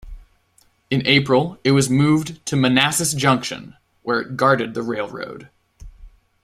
In 0.89 1.05
April, 1.05 1.59
it 1.63 1.73
was 1.73 1.87
moved 1.87 2.43
to 2.47 2.55
Mannassas 2.55 3.13
Junction, 3.15 3.75
where 4.01 4.19
it 4.19 4.35
guarded 4.35 4.73
the 4.73 4.81
railroad. 4.81 5.49